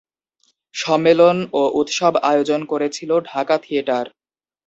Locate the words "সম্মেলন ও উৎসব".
0.75-2.13